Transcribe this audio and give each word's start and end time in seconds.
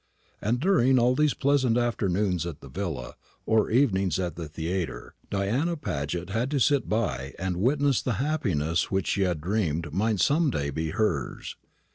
And 0.41 0.59
during 0.59 0.97
all 0.97 1.13
these 1.13 1.35
pleasant 1.35 1.77
afternoons 1.77 2.43
at 2.47 2.59
the 2.59 2.69
villa, 2.69 3.13
or 3.45 3.69
evenings 3.69 4.17
at 4.17 4.35
the 4.35 4.47
theatre, 4.49 5.13
Diana 5.29 5.77
Paget 5.77 6.31
had 6.31 6.49
to 6.49 6.59
sit 6.59 6.89
by 6.89 7.35
and 7.37 7.57
witness 7.57 8.01
the 8.01 8.13
happiness 8.13 8.89
which 8.89 9.05
she 9.05 9.21
had 9.21 9.41
dreamed 9.41 9.93
might 9.93 10.19
some 10.19 10.49
day 10.49 10.71
be 10.71 10.89
hers. 10.89 11.55